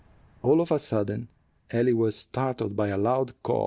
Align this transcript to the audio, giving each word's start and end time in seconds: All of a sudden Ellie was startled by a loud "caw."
All 0.41 0.61
of 0.61 0.71
a 0.71 0.79
sudden 0.79 1.27
Ellie 1.69 1.93
was 1.93 2.15
startled 2.15 2.75
by 2.75 2.87
a 2.87 2.97
loud 2.97 3.33
"caw." 3.43 3.59